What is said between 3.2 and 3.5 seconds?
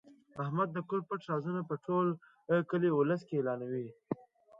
کې